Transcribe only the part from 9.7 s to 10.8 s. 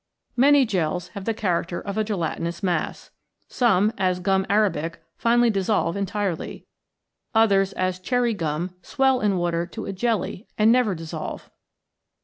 a jelly and